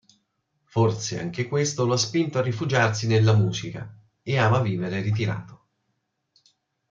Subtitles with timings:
[0.63, 5.65] Forse anche questo lo ha spinto a rifugiarsi nella musica, e ama vivere ritirato.